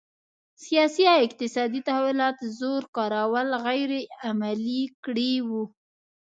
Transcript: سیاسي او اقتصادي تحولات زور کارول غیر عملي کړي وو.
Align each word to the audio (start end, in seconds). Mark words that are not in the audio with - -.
سیاسي 0.63 1.03
او 1.13 1.19
اقتصادي 1.27 1.79
تحولات 1.87 2.37
زور 2.59 2.83
کارول 2.95 3.47
غیر 3.65 3.91
عملي 4.27 4.81
کړي 5.03 5.33
وو. 5.47 5.63